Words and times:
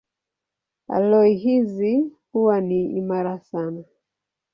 Aloi 0.87 1.35
hizi 1.35 2.11
huwa 2.33 2.61
ni 2.61 2.97
imara 2.97 3.39
sana. 3.39 3.83